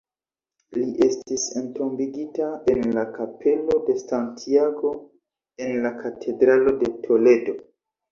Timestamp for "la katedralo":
5.85-6.75